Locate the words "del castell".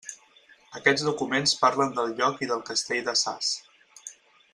2.53-3.05